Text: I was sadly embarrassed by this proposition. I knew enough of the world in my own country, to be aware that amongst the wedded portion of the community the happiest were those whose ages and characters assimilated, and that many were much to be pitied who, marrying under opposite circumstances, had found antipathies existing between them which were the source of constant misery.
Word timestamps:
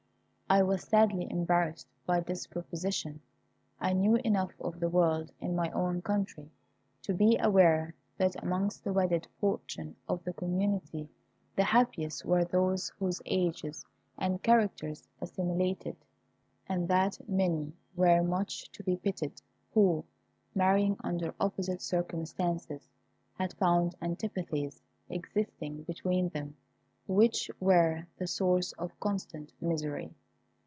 I 0.53 0.63
was 0.63 0.81
sadly 0.83 1.29
embarrassed 1.31 1.87
by 2.05 2.19
this 2.19 2.45
proposition. 2.45 3.21
I 3.79 3.93
knew 3.93 4.15
enough 4.17 4.51
of 4.59 4.81
the 4.81 4.89
world 4.89 5.31
in 5.39 5.55
my 5.55 5.71
own 5.71 6.01
country, 6.01 6.51
to 7.03 7.13
be 7.13 7.37
aware 7.37 7.95
that 8.17 8.35
amongst 8.43 8.83
the 8.83 8.91
wedded 8.91 9.29
portion 9.39 9.95
of 10.09 10.21
the 10.25 10.33
community 10.33 11.07
the 11.55 11.63
happiest 11.63 12.25
were 12.25 12.43
those 12.43 12.89
whose 12.99 13.21
ages 13.27 13.85
and 14.17 14.43
characters 14.43 15.07
assimilated, 15.21 15.95
and 16.67 16.85
that 16.89 17.29
many 17.29 17.71
were 17.95 18.21
much 18.21 18.69
to 18.73 18.83
be 18.83 18.97
pitied 18.97 19.41
who, 19.73 20.03
marrying 20.53 20.97
under 20.99 21.33
opposite 21.39 21.81
circumstances, 21.81 22.89
had 23.37 23.53
found 23.53 23.95
antipathies 24.01 24.81
existing 25.09 25.83
between 25.83 26.27
them 26.27 26.57
which 27.07 27.49
were 27.61 28.05
the 28.17 28.27
source 28.27 28.73
of 28.73 28.91
constant 28.99 29.53
misery. 29.61 30.13